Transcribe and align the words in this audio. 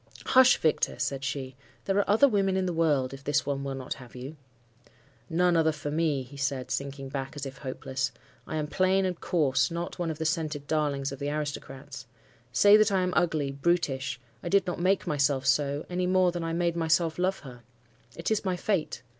"'Hush, 0.25 0.57
Victor!' 0.57 0.97
said 0.97 1.23
she. 1.23 1.55
'There 1.85 1.97
are 1.99 2.09
other 2.09 2.27
women 2.27 2.57
in 2.57 2.65
the 2.65 2.73
world, 2.73 3.13
if 3.13 3.23
this 3.23 3.45
one 3.45 3.63
will 3.63 3.75
not 3.75 3.93
have 3.93 4.15
you.' 4.15 4.35
"'None 5.29 5.55
other 5.55 5.71
for 5.71 5.91
me,' 5.91 6.23
he 6.23 6.37
said, 6.37 6.71
sinking 6.71 7.07
back 7.09 7.33
as 7.35 7.45
if 7.45 7.59
hopeless. 7.59 8.11
'I 8.47 8.55
am 8.55 8.65
plain 8.65 9.05
and 9.05 9.19
coarse, 9.21 9.69
not 9.69 9.99
one 9.99 10.09
of 10.09 10.17
the 10.17 10.25
scented 10.25 10.65
darlings 10.65 11.11
of 11.11 11.19
the 11.19 11.29
aristocrats. 11.29 12.07
Say 12.51 12.77
that 12.77 12.91
I 12.91 13.01
am 13.01 13.13
ugly, 13.15 13.51
brutish; 13.51 14.19
I 14.41 14.49
did 14.49 14.65
not 14.65 14.79
make 14.79 15.05
myself 15.05 15.45
so, 15.45 15.85
any 15.87 16.07
more 16.07 16.31
than 16.31 16.43
I 16.43 16.51
made 16.51 16.75
myself 16.75 17.19
love 17.19 17.41
her. 17.41 17.61
It 18.15 18.31
is 18.31 18.43
my 18.43 18.55
fate. 18.57 19.03